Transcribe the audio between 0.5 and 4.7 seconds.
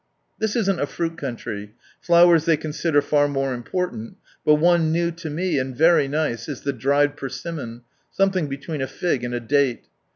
isn't a fruit country, flowers they consider far more iraporunt, but